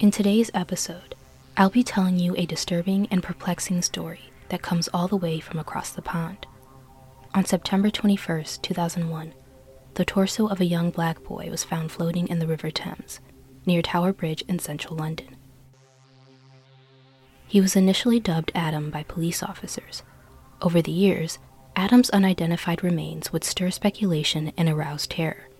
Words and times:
In 0.00 0.10
today's 0.10 0.50
episode, 0.54 1.14
I'll 1.58 1.68
be 1.68 1.82
telling 1.82 2.18
you 2.18 2.34
a 2.34 2.46
disturbing 2.46 3.06
and 3.10 3.22
perplexing 3.22 3.82
story 3.82 4.30
that 4.48 4.62
comes 4.62 4.88
all 4.94 5.08
the 5.08 5.16
way 5.16 5.40
from 5.40 5.58
across 5.58 5.90
the 5.90 6.00
pond. 6.00 6.46
On 7.34 7.44
September 7.44 7.90
21, 7.90 8.44
2001, 8.62 9.34
the 9.96 10.04
torso 10.06 10.46
of 10.48 10.58
a 10.58 10.64
young 10.64 10.90
black 10.90 11.22
boy 11.22 11.48
was 11.50 11.64
found 11.64 11.92
floating 11.92 12.28
in 12.28 12.38
the 12.38 12.46
River 12.46 12.70
Thames, 12.70 13.20
near 13.66 13.82
Tower 13.82 14.14
Bridge 14.14 14.42
in 14.48 14.58
central 14.58 14.96
London. 14.96 15.36
He 17.46 17.60
was 17.60 17.76
initially 17.76 18.20
dubbed 18.20 18.52
Adam 18.54 18.88
by 18.88 19.02
police 19.02 19.42
officers. 19.42 20.02
Over 20.62 20.80
the 20.80 20.90
years, 20.90 21.38
Adam's 21.76 22.08
unidentified 22.08 22.82
remains 22.82 23.34
would 23.34 23.44
stir 23.44 23.68
speculation 23.68 24.54
and 24.56 24.66
arouse 24.66 25.06
terror. 25.06 25.50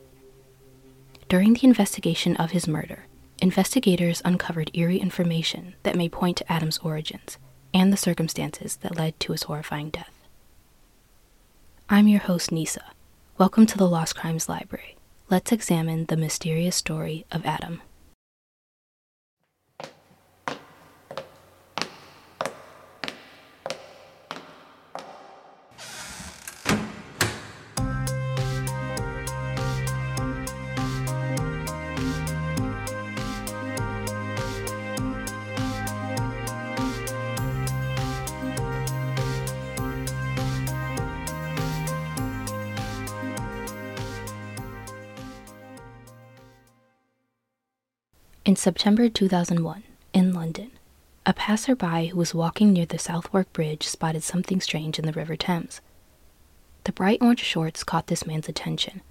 During 1.29 1.53
the 1.53 1.65
investigation 1.65 2.37
of 2.39 2.53
his 2.53 2.67
murder, 2.67 3.05
investigators 3.41 4.21
uncovered 4.25 4.71
eerie 4.75 4.99
information 4.99 5.75
that 5.83 5.97
may 5.97 6.09
point 6.09 6.37
to 6.37 6.53
Adam's 6.53 6.79
origins 6.79 7.39
and 7.73 7.93
the 7.93 7.97
circumstances 7.97 8.77
that 8.77 8.97
led 8.97 9.19
to 9.21 9.33
his 9.33 9.45
horrifying 9.45 9.91
death. 9.91 10.13
I'm 11.89 12.09
your 12.09 12.21
host, 12.21 12.53
Nisa. 12.53 12.85
Welcome 13.39 13.67
to 13.67 13.79
the 13.79 13.89
Lost 13.89 14.17
Crimes 14.17 14.49
Library. 14.49 14.97
Let's 15.31 15.53
examine 15.53 16.07
the 16.07 16.17
mysterious 16.17 16.77
story 16.77 17.25
of 17.33 17.47
Adam. 17.47 17.81
In 48.51 48.57
September 48.57 49.09
2001, 49.09 49.85
in 50.13 50.35
London, 50.35 50.73
a 51.25 51.33
passerby 51.33 52.09
who 52.09 52.17
was 52.17 52.35
walking 52.35 52.73
near 52.73 52.85
the 52.85 52.99
Southwark 52.99 53.53
Bridge 53.53 53.87
spotted 53.87 54.25
something 54.25 54.61
strange 54.61 54.99
in 54.99 55.07
the 55.07 55.13
River 55.13 55.37
Thames. 55.37 55.81
The 56.83 56.91
bright 56.91 57.23
orange 57.23 57.45
shorts 57.45 57.85
caught 57.85 58.09
this 58.09 58.27
man's 58.27 58.49
attention, 58.49 59.03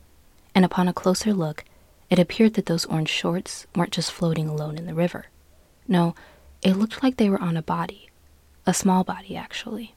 and 0.54 0.66
upon 0.66 0.90
a 0.90 0.94
closer 0.94 1.34
look, 1.34 1.64
it 2.10 2.20
appeared 2.20 2.56
that 2.56 2.66
those 2.66 2.84
orange 2.88 3.08
shorts 3.08 3.66
weren't 3.74 3.94
just 3.94 4.12
floating 4.12 4.50
alone 4.50 4.78
in 4.78 4.88
the 4.88 4.94
river. 4.94 5.28
No, 5.88 6.16
it 6.62 6.76
looked 6.76 7.02
like 7.02 7.16
they 7.16 7.30
were 7.30 7.42
on 7.42 7.56
a 7.56 7.62
body, 7.62 8.10
a 8.66 8.74
small 8.74 9.06
body, 9.06 9.38
actually. 9.38 9.96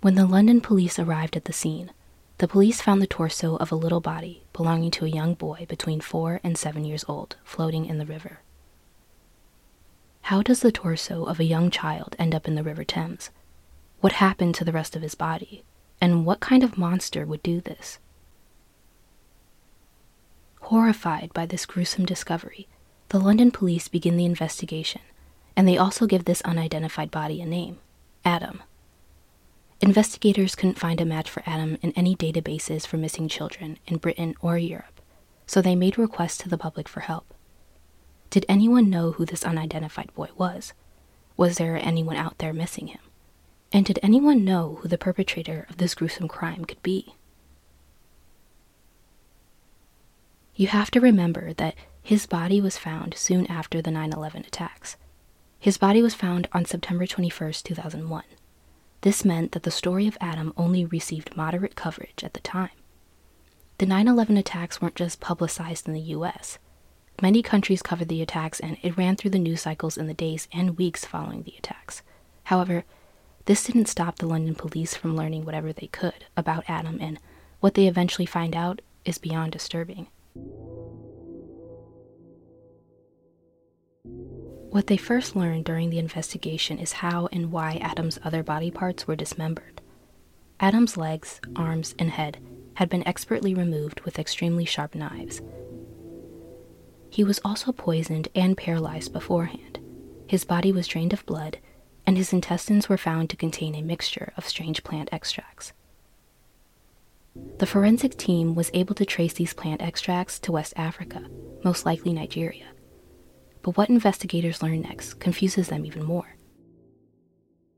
When 0.00 0.14
the 0.14 0.24
London 0.24 0.62
police 0.62 0.98
arrived 0.98 1.36
at 1.36 1.44
the 1.44 1.52
scene, 1.52 1.90
the 2.38 2.48
police 2.48 2.80
found 2.80 3.02
the 3.02 3.06
torso 3.06 3.56
of 3.56 3.72
a 3.72 3.76
little 3.76 4.00
body 4.00 4.44
belonging 4.52 4.90
to 4.92 5.04
a 5.04 5.08
young 5.08 5.34
boy 5.34 5.66
between 5.68 6.00
four 6.00 6.40
and 6.44 6.56
seven 6.56 6.84
years 6.84 7.04
old 7.08 7.36
floating 7.44 7.84
in 7.84 7.98
the 7.98 8.06
river. 8.06 8.40
How 10.22 10.42
does 10.42 10.60
the 10.60 10.70
torso 10.70 11.24
of 11.24 11.40
a 11.40 11.44
young 11.44 11.70
child 11.70 12.14
end 12.18 12.34
up 12.34 12.46
in 12.46 12.54
the 12.54 12.62
River 12.62 12.84
Thames? 12.84 13.30
What 14.00 14.12
happened 14.14 14.54
to 14.56 14.64
the 14.64 14.72
rest 14.72 14.94
of 14.94 15.02
his 15.02 15.14
body? 15.14 15.64
And 16.00 16.24
what 16.24 16.38
kind 16.38 16.62
of 16.62 16.78
monster 16.78 17.26
would 17.26 17.42
do 17.42 17.60
this? 17.60 17.98
Horrified 20.60 21.32
by 21.32 21.46
this 21.46 21.66
gruesome 21.66 22.04
discovery, 22.04 22.68
the 23.08 23.18
London 23.18 23.50
police 23.50 23.88
begin 23.88 24.16
the 24.16 24.26
investigation, 24.26 25.00
and 25.56 25.66
they 25.66 25.78
also 25.78 26.06
give 26.06 26.26
this 26.26 26.42
unidentified 26.42 27.10
body 27.10 27.40
a 27.40 27.46
name 27.46 27.78
Adam. 28.24 28.62
Investigators 29.80 30.56
couldn't 30.56 30.78
find 30.78 31.00
a 31.00 31.04
match 31.04 31.30
for 31.30 31.42
Adam 31.46 31.78
in 31.82 31.92
any 31.92 32.16
databases 32.16 32.84
for 32.84 32.96
missing 32.96 33.28
children 33.28 33.78
in 33.86 33.98
Britain 33.98 34.34
or 34.40 34.58
Europe, 34.58 35.00
so 35.46 35.62
they 35.62 35.76
made 35.76 35.96
requests 35.96 36.38
to 36.38 36.48
the 36.48 36.58
public 36.58 36.88
for 36.88 37.00
help. 37.00 37.32
Did 38.30 38.44
anyone 38.48 38.90
know 38.90 39.12
who 39.12 39.24
this 39.24 39.44
unidentified 39.44 40.12
boy 40.14 40.28
was? 40.36 40.72
Was 41.36 41.58
there 41.58 41.76
anyone 41.76 42.16
out 42.16 42.38
there 42.38 42.52
missing 42.52 42.88
him? 42.88 43.00
And 43.72 43.84
did 43.84 44.00
anyone 44.02 44.44
know 44.44 44.78
who 44.80 44.88
the 44.88 44.98
perpetrator 44.98 45.66
of 45.70 45.76
this 45.76 45.94
gruesome 45.94 46.26
crime 46.26 46.64
could 46.64 46.82
be? 46.82 47.14
You 50.56 50.66
have 50.66 50.90
to 50.90 51.00
remember 51.00 51.52
that 51.52 51.76
his 52.02 52.26
body 52.26 52.60
was 52.60 52.76
found 52.76 53.14
soon 53.16 53.46
after 53.46 53.80
the 53.80 53.92
9 53.92 54.12
11 54.12 54.44
attacks. 54.44 54.96
His 55.60 55.78
body 55.78 56.02
was 56.02 56.14
found 56.14 56.48
on 56.52 56.64
September 56.64 57.06
21, 57.06 57.52
2001. 57.52 58.24
This 59.02 59.24
meant 59.24 59.52
that 59.52 59.62
the 59.62 59.70
story 59.70 60.06
of 60.06 60.18
Adam 60.20 60.52
only 60.56 60.84
received 60.84 61.36
moderate 61.36 61.76
coverage 61.76 62.24
at 62.24 62.34
the 62.34 62.40
time. 62.40 62.70
The 63.78 63.86
9 63.86 64.08
11 64.08 64.36
attacks 64.36 64.80
weren't 64.80 64.96
just 64.96 65.20
publicized 65.20 65.86
in 65.86 65.94
the 65.94 66.00
US. 66.00 66.58
Many 67.22 67.42
countries 67.42 67.82
covered 67.82 68.08
the 68.08 68.22
attacks 68.22 68.60
and 68.60 68.76
it 68.82 68.96
ran 68.96 69.16
through 69.16 69.30
the 69.32 69.38
news 69.38 69.62
cycles 69.62 69.96
in 69.96 70.06
the 70.06 70.14
days 70.14 70.48
and 70.52 70.78
weeks 70.78 71.04
following 71.04 71.42
the 71.42 71.54
attacks. 71.58 72.02
However, 72.44 72.84
this 73.44 73.64
didn't 73.64 73.86
stop 73.86 74.16
the 74.16 74.26
London 74.26 74.54
police 74.54 74.94
from 74.94 75.16
learning 75.16 75.44
whatever 75.44 75.72
they 75.72 75.86
could 75.86 76.26
about 76.36 76.64
Adam, 76.68 76.98
and 77.00 77.18
what 77.60 77.74
they 77.74 77.86
eventually 77.86 78.26
find 78.26 78.54
out 78.54 78.82
is 79.04 79.16
beyond 79.16 79.52
disturbing. 79.52 80.08
What 84.70 84.86
they 84.86 84.98
first 84.98 85.34
learned 85.34 85.64
during 85.64 85.88
the 85.88 85.98
investigation 85.98 86.78
is 86.78 86.92
how 86.92 87.28
and 87.32 87.50
why 87.50 87.78
Adam's 87.80 88.18
other 88.22 88.42
body 88.42 88.70
parts 88.70 89.06
were 89.06 89.16
dismembered. 89.16 89.80
Adam's 90.60 90.96
legs, 90.96 91.40
arms, 91.56 91.94
and 91.98 92.10
head 92.10 92.38
had 92.74 92.90
been 92.90 93.06
expertly 93.08 93.54
removed 93.54 94.00
with 94.02 94.18
extremely 94.18 94.66
sharp 94.66 94.94
knives. 94.94 95.40
He 97.10 97.24
was 97.24 97.40
also 97.42 97.72
poisoned 97.72 98.28
and 98.34 98.58
paralyzed 98.58 99.12
beforehand. 99.12 99.78
His 100.26 100.44
body 100.44 100.70
was 100.70 100.86
drained 100.86 101.14
of 101.14 101.24
blood, 101.24 101.58
and 102.06 102.18
his 102.18 102.34
intestines 102.34 102.90
were 102.90 102.98
found 102.98 103.30
to 103.30 103.36
contain 103.36 103.74
a 103.74 103.82
mixture 103.82 104.34
of 104.36 104.46
strange 104.46 104.84
plant 104.84 105.08
extracts. 105.12 105.72
The 107.58 107.66
forensic 107.66 108.18
team 108.18 108.54
was 108.54 108.70
able 108.74 108.94
to 108.96 109.06
trace 109.06 109.32
these 109.32 109.54
plant 109.54 109.80
extracts 109.80 110.38
to 110.40 110.52
West 110.52 110.74
Africa, 110.76 111.24
most 111.64 111.86
likely 111.86 112.12
Nigeria. 112.12 112.66
But 113.62 113.76
what 113.76 113.88
investigators 113.88 114.62
learn 114.62 114.82
next 114.82 115.14
confuses 115.14 115.68
them 115.68 115.84
even 115.84 116.04
more. 116.04 116.36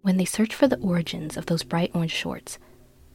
When 0.02 0.16
they 0.16 0.24
search 0.24 0.54
for 0.54 0.66
the 0.66 0.78
origins 0.78 1.36
of 1.36 1.46
those 1.46 1.62
bright 1.62 1.90
orange 1.94 2.12
shorts, 2.12 2.58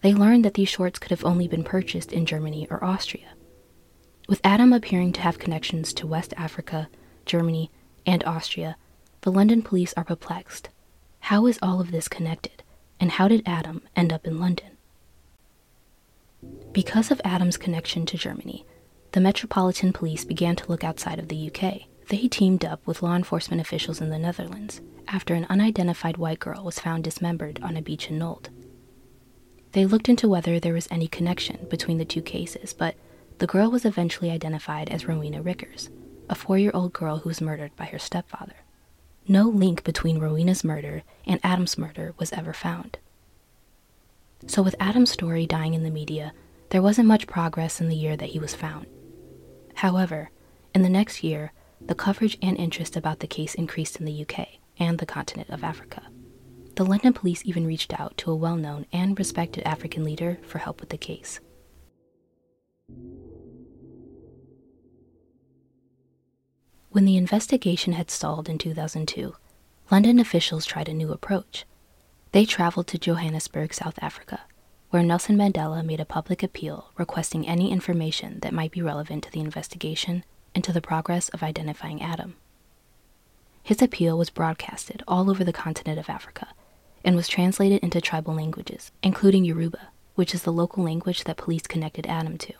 they 0.01 0.13
learn 0.13 0.43
that 0.43 0.53
these 0.53 0.69
shorts 0.69 0.99
could 0.99 1.11
have 1.11 1.25
only 1.25 1.47
been 1.47 1.63
purchased 1.63 2.11
in 2.11 2.25
Germany 2.25 2.67
or 2.69 2.83
Austria. 2.83 3.29
With 4.27 4.41
Adam 4.43 4.73
appearing 4.73 5.13
to 5.13 5.21
have 5.21 5.39
connections 5.39 5.93
to 5.93 6.07
West 6.07 6.33
Africa, 6.37 6.89
Germany, 7.25 7.71
and 8.05 8.23
Austria, 8.23 8.77
the 9.21 9.31
London 9.31 9.61
police 9.63 9.93
are 9.97 10.03
perplexed. 10.03 10.69
How 11.21 11.47
is 11.47 11.57
all 11.61 11.81
of 11.81 11.91
this 11.91 12.07
connected, 12.07 12.61
and 12.99 13.11
how 13.11 13.27
did 13.27 13.41
Adam 13.47 13.81
end 13.95 14.13
up 14.13 14.27
in 14.27 14.39
London? 14.39 14.77
Because 16.71 17.09
of 17.09 17.21
Adam's 17.23 17.57
connection 17.57 18.05
to 18.05 18.17
Germany, 18.17 18.65
the 19.13 19.21
Metropolitan 19.21 19.93
Police 19.93 20.25
began 20.25 20.55
to 20.55 20.67
look 20.67 20.83
outside 20.83 21.17
of 21.17 21.29
the 21.29 21.49
UK 21.49 21.87
They 22.07 22.27
teamed 22.27 22.63
up 22.63 22.85
with 22.85 23.01
law 23.01 23.15
enforcement 23.15 23.61
officials 23.61 23.99
in 23.99 24.09
the 24.09 24.19
Netherlands 24.19 24.81
after 25.07 25.33
an 25.33 25.47
unidentified 25.49 26.17
white 26.17 26.39
girl 26.39 26.63
was 26.63 26.79
found 26.79 27.03
dismembered 27.03 27.59
on 27.63 27.75
a 27.75 27.81
beach 27.81 28.09
in 28.09 28.19
Nold. 28.19 28.49
They 29.71 29.85
looked 29.85 30.07
into 30.07 30.27
whether 30.27 30.59
there 30.59 30.73
was 30.73 30.87
any 30.91 31.07
connection 31.07 31.65
between 31.69 31.97
the 31.97 32.05
two 32.05 32.21
cases, 32.21 32.73
but 32.73 32.95
the 33.39 33.47
girl 33.47 33.71
was 33.71 33.85
eventually 33.85 34.29
identified 34.29 34.89
as 34.89 35.07
Rowena 35.07 35.41
Rikkers, 35.41 35.89
a 36.29 36.35
four 36.35 36.57
year 36.57 36.71
old 36.73 36.93
girl 36.93 37.17
who 37.17 37.29
was 37.29 37.41
murdered 37.41 37.75
by 37.75 37.85
her 37.85 37.99
stepfather. 37.99 38.55
No 39.27 39.43
link 39.49 39.83
between 39.83 40.19
Rowena's 40.19 40.63
murder 40.63 41.01
and 41.25 41.39
Adam's 41.43 41.77
murder 41.77 42.13
was 42.19 42.31
ever 42.31 42.53
found. 42.53 42.99
So, 44.47 44.61
with 44.61 44.75
Adam's 44.79 45.11
story 45.11 45.47
dying 45.47 45.73
in 45.73 45.83
the 45.83 45.89
media, 45.89 46.33
there 46.69 46.81
wasn't 46.83 47.07
much 47.07 47.25
progress 47.25 47.81
in 47.81 47.89
the 47.89 47.95
year 47.95 48.15
that 48.15 48.29
he 48.29 48.39
was 48.39 48.53
found. 48.53 48.85
However, 49.75 50.29
in 50.75 50.83
the 50.83 50.89
next 50.89 51.23
year, 51.23 51.51
the 51.87 51.95
coverage 51.95 52.37
and 52.41 52.57
interest 52.57 52.95
about 52.95 53.19
the 53.19 53.27
case 53.27 53.53
increased 53.55 53.97
in 53.97 54.05
the 54.05 54.25
UK 54.27 54.47
and 54.79 54.97
the 54.97 55.05
continent 55.05 55.49
of 55.49 55.63
Africa. 55.63 56.03
The 56.75 56.85
London 56.85 57.13
police 57.13 57.41
even 57.45 57.65
reached 57.65 57.97
out 57.97 58.17
to 58.17 58.31
a 58.31 58.35
well 58.35 58.57
known 58.57 58.85
and 58.91 59.17
respected 59.17 59.63
African 59.63 60.03
leader 60.03 60.39
for 60.45 60.57
help 60.57 60.81
with 60.81 60.89
the 60.89 60.97
case. 60.97 61.39
When 66.89 67.05
the 67.05 67.17
investigation 67.17 67.93
had 67.93 68.09
stalled 68.09 68.49
in 68.49 68.57
2002, 68.57 69.35
London 69.91 70.19
officials 70.19 70.65
tried 70.65 70.89
a 70.89 70.93
new 70.93 71.11
approach. 71.11 71.65
They 72.31 72.45
traveled 72.45 72.87
to 72.87 72.97
Johannesburg, 72.97 73.73
South 73.73 73.99
Africa, 74.01 74.41
where 74.89 75.03
Nelson 75.03 75.37
Mandela 75.37 75.85
made 75.85 75.99
a 75.99 76.05
public 76.05 76.41
appeal 76.41 76.91
requesting 76.97 77.47
any 77.47 77.71
information 77.71 78.39
that 78.41 78.53
might 78.53 78.71
be 78.71 78.81
relevant 78.81 79.25
to 79.25 79.31
the 79.31 79.41
investigation 79.41 80.23
and 80.55 80.63
to 80.63 80.73
the 80.73 80.81
progress 80.81 81.29
of 81.29 81.43
identifying 81.43 82.01
Adam. 82.01 82.35
His 83.61 83.81
appeal 83.81 84.17
was 84.17 84.29
broadcasted 84.29 85.03
all 85.07 85.29
over 85.29 85.43
the 85.43 85.53
continent 85.53 85.99
of 85.99 86.09
Africa 86.09 86.47
and 87.03 87.15
was 87.15 87.27
translated 87.27 87.83
into 87.83 88.01
tribal 88.01 88.33
languages, 88.33 88.91
including 89.03 89.45
Yoruba, 89.45 89.89
which 90.15 90.33
is 90.33 90.43
the 90.43 90.53
local 90.53 90.83
language 90.83 91.25
that 91.25 91.37
police 91.37 91.63
connected 91.63 92.07
Adam 92.07 92.37
to. 92.37 92.53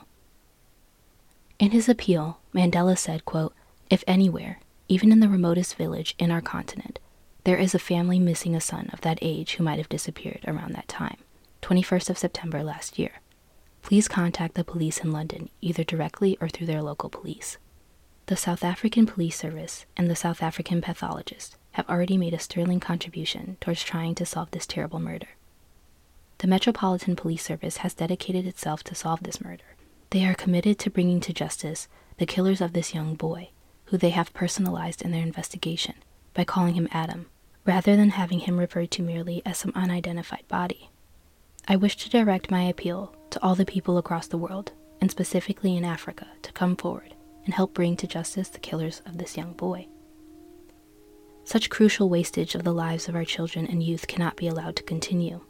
In 1.57 1.71
his 1.71 1.87
appeal, 1.87 2.39
Mandela 2.53 2.97
said, 2.97 3.23
quote, 3.25 3.53
If 3.89 4.03
anywhere, 4.05 4.59
even 4.89 5.11
in 5.11 5.21
the 5.21 5.29
remotest 5.29 5.75
village 5.75 6.13
in 6.19 6.29
our 6.29 6.41
continent, 6.41 6.99
there 7.45 7.57
is 7.57 7.73
a 7.73 7.79
family 7.79 8.19
missing 8.19 8.55
a 8.55 8.61
son 8.61 8.89
of 8.91 9.01
that 9.01 9.19
age 9.21 9.53
who 9.55 9.63
might 9.63 9.77
have 9.77 9.89
disappeared 9.89 10.41
around 10.47 10.73
that 10.73 10.87
time, 10.87 11.17
21st 11.61 12.09
of 12.09 12.17
September 12.17 12.61
last 12.61 12.99
year, 12.99 13.21
please 13.81 14.07
contact 14.07 14.55
the 14.55 14.63
police 14.63 14.97
in 14.99 15.11
London 15.11 15.49
either 15.61 15.83
directly 15.83 16.37
or 16.41 16.49
through 16.49 16.67
their 16.67 16.81
local 16.81 17.09
police. 17.09 17.57
The 18.27 18.35
South 18.35 18.63
African 18.63 19.05
Police 19.05 19.37
Service 19.37 19.85
and 19.95 20.09
the 20.09 20.15
South 20.15 20.41
African 20.41 20.81
pathologist 20.81 21.57
have 21.73 21.87
already 21.87 22.17
made 22.17 22.33
a 22.33 22.39
sterling 22.39 22.79
contribution 22.79 23.57
towards 23.61 23.83
trying 23.83 24.15
to 24.15 24.25
solve 24.25 24.49
this 24.49 24.65
terrible 24.65 24.99
murder. 24.99 25.27
The 26.39 26.47
Metropolitan 26.47 27.15
Police 27.15 27.43
Service 27.43 27.77
has 27.77 27.93
dedicated 27.93 28.47
itself 28.47 28.83
to 28.85 28.95
solve 28.95 29.21
this 29.21 29.41
murder. 29.41 29.75
They 30.09 30.25
are 30.25 30.33
committed 30.33 30.79
to 30.79 30.89
bringing 30.89 31.19
to 31.19 31.33
justice 31.33 31.87
the 32.17 32.25
killers 32.25 32.61
of 32.61 32.73
this 32.73 32.95
young 32.95 33.13
boy, 33.13 33.49
who 33.85 33.97
they 33.97 34.09
have 34.09 34.33
personalized 34.33 35.03
in 35.03 35.11
their 35.11 35.21
investigation 35.21 35.93
by 36.33 36.45
calling 36.45 36.73
him 36.73 36.89
Adam, 36.91 37.27
rather 37.63 37.95
than 37.95 38.09
having 38.09 38.39
him 38.39 38.57
referred 38.57 38.89
to 38.89 39.03
merely 39.03 39.43
as 39.45 39.59
some 39.59 39.71
unidentified 39.75 40.47
body. 40.47 40.89
I 41.67 41.75
wish 41.75 41.95
to 41.97 42.09
direct 42.09 42.49
my 42.49 42.63
appeal 42.63 43.15
to 43.29 43.43
all 43.43 43.53
the 43.53 43.65
people 43.65 43.99
across 43.99 44.25
the 44.25 44.39
world, 44.39 44.71
and 44.99 45.11
specifically 45.11 45.77
in 45.77 45.85
Africa, 45.85 46.25
to 46.41 46.51
come 46.53 46.75
forward 46.75 47.14
and 47.45 47.53
help 47.53 47.73
bring 47.73 47.95
to 47.97 48.07
justice 48.07 48.49
the 48.49 48.59
killers 48.59 49.01
of 49.05 49.17
this 49.17 49.37
young 49.37 49.53
boy. 49.53 49.87
Such 51.43 51.69
crucial 51.69 52.09
wastage 52.09 52.55
of 52.55 52.63
the 52.63 52.73
lives 52.73 53.07
of 53.07 53.15
our 53.15 53.25
children 53.25 53.67
and 53.67 53.83
youth 53.83 54.07
cannot 54.07 54.35
be 54.35 54.47
allowed 54.47 54.75
to 54.77 54.83
continue. 54.83 55.41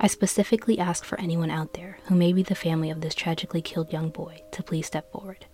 I 0.00 0.06
specifically 0.06 0.78
ask 0.78 1.04
for 1.04 1.20
anyone 1.20 1.50
out 1.50 1.74
there 1.74 1.98
who 2.06 2.14
may 2.14 2.32
be 2.32 2.42
the 2.42 2.54
family 2.54 2.90
of 2.90 3.00
this 3.02 3.14
tragically 3.14 3.62
killed 3.62 3.92
young 3.92 4.10
boy 4.10 4.42
to 4.52 4.62
please 4.62 4.86
step 4.86 5.12
forward. 5.12 5.46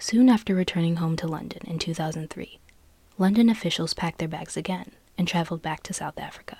Soon 0.00 0.28
after 0.28 0.54
returning 0.54 0.96
home 0.96 1.16
to 1.16 1.26
London 1.26 1.60
in 1.66 1.78
2003, 1.78 2.60
London 3.18 3.50
officials 3.50 3.94
packed 3.94 4.18
their 4.18 4.28
bags 4.28 4.56
again 4.56 4.92
and 5.18 5.26
traveled 5.26 5.60
back 5.60 5.82
to 5.82 5.92
South 5.92 6.18
Africa. 6.18 6.56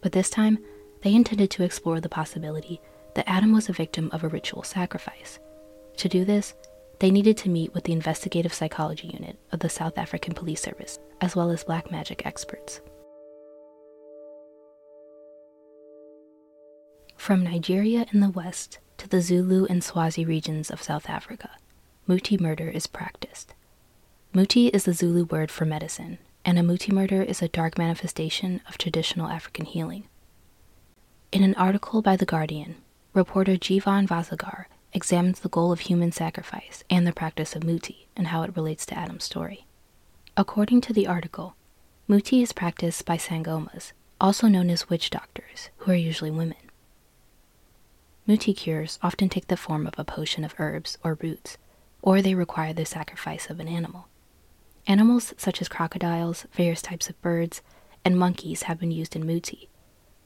But 0.00 0.12
this 0.12 0.30
time, 0.30 0.58
they 1.02 1.14
intended 1.14 1.50
to 1.50 1.62
explore 1.62 2.00
the 2.00 2.08
possibility 2.08 2.80
that 3.14 3.28
Adam 3.28 3.52
was 3.52 3.68
a 3.68 3.74
victim 3.74 4.08
of 4.12 4.24
a 4.24 4.28
ritual 4.28 4.62
sacrifice 4.62 5.38
to 5.96 6.08
do 6.08 6.24
this, 6.24 6.54
they 6.98 7.10
needed 7.10 7.36
to 7.38 7.48
meet 7.48 7.74
with 7.74 7.84
the 7.84 7.92
investigative 7.92 8.54
psychology 8.54 9.08
unit 9.08 9.36
of 9.50 9.60
the 9.60 9.68
South 9.68 9.98
African 9.98 10.34
Police 10.34 10.60
Service, 10.60 10.98
as 11.20 11.34
well 11.34 11.50
as 11.50 11.64
black 11.64 11.90
magic 11.90 12.24
experts. 12.24 12.80
From 17.16 17.42
Nigeria 17.42 18.06
in 18.12 18.20
the 18.20 18.30
west 18.30 18.78
to 18.98 19.08
the 19.08 19.20
Zulu 19.20 19.64
and 19.66 19.82
Swazi 19.82 20.24
regions 20.24 20.70
of 20.70 20.82
South 20.82 21.08
Africa, 21.08 21.50
Muti 22.06 22.36
murder 22.36 22.68
is 22.68 22.86
practiced. 22.86 23.54
Muti 24.32 24.68
is 24.68 24.84
the 24.84 24.92
Zulu 24.92 25.24
word 25.24 25.50
for 25.50 25.64
medicine, 25.64 26.18
and 26.44 26.58
a 26.58 26.62
Muti 26.62 26.92
murder 26.92 27.22
is 27.22 27.42
a 27.42 27.48
dark 27.48 27.78
manifestation 27.78 28.60
of 28.68 28.78
traditional 28.78 29.28
African 29.28 29.66
healing. 29.66 30.08
In 31.30 31.42
an 31.42 31.54
article 31.54 32.02
by 32.02 32.16
The 32.16 32.26
Guardian, 32.26 32.76
reporter 33.14 33.56
Jeevan 33.56 34.06
Vasagar 34.06 34.66
examines 34.92 35.40
the 35.40 35.48
goal 35.48 35.72
of 35.72 35.80
human 35.80 36.12
sacrifice 36.12 36.84
and 36.90 37.06
the 37.06 37.12
practice 37.12 37.56
of 37.56 37.64
muti 37.64 38.06
and 38.16 38.28
how 38.28 38.42
it 38.42 38.56
relates 38.56 38.84
to 38.86 38.98
Adam's 38.98 39.24
story. 39.24 39.66
According 40.36 40.80
to 40.82 40.92
the 40.92 41.06
article, 41.06 41.54
muti 42.08 42.42
is 42.42 42.52
practiced 42.52 43.04
by 43.04 43.16
sangomas, 43.16 43.92
also 44.20 44.48
known 44.48 44.70
as 44.70 44.88
witch 44.88 45.10
doctors, 45.10 45.70
who 45.78 45.92
are 45.92 45.96
usually 45.96 46.30
women. 46.30 46.56
Muti 48.26 48.54
cures 48.54 48.98
often 49.02 49.28
take 49.28 49.48
the 49.48 49.56
form 49.56 49.86
of 49.86 49.98
a 49.98 50.04
potion 50.04 50.44
of 50.44 50.54
herbs 50.58 50.96
or 51.02 51.18
roots, 51.20 51.58
or 52.02 52.22
they 52.22 52.34
require 52.34 52.72
the 52.72 52.84
sacrifice 52.84 53.50
of 53.50 53.60
an 53.60 53.68
animal. 53.68 54.08
Animals 54.86 55.34
such 55.36 55.60
as 55.60 55.68
crocodiles, 55.68 56.46
various 56.52 56.82
types 56.82 57.08
of 57.08 57.20
birds, 57.22 57.62
and 58.04 58.18
monkeys 58.18 58.64
have 58.64 58.78
been 58.78 58.90
used 58.90 59.16
in 59.16 59.26
muti. 59.26 59.68